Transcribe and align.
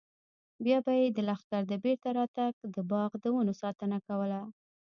بیا 0.65 0.77
به 0.85 0.91
یې 0.99 1.05
د 1.11 1.19
لښکر 1.29 1.61
تر 1.69 1.77
بېرته 1.83 2.09
راتګ 2.17 2.53
د 2.75 2.77
باغ 2.91 3.11
د 3.23 3.25
ونو 3.35 3.53
ساتنه 3.61 3.97
کوله. 4.07 4.41